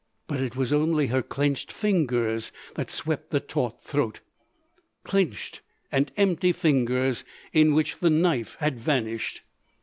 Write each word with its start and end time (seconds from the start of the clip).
But 0.25 0.41
it 0.41 0.55
was 0.55 0.73
only 0.73 1.05
her 1.13 1.21
clenched 1.21 1.71
fingers 1.71 2.51
that 2.73 2.89
swept 2.89 3.29
the 3.29 3.39
taut 3.39 3.83
throat—clenched 3.83 5.61
and 5.91 6.11
empty 6.17 6.51
fingers 6.53 7.23
in 7.53 7.75
which 7.75 7.99
the 7.99 8.09
knife 8.09 8.55
had 8.59 8.79
vanished. 8.79 9.43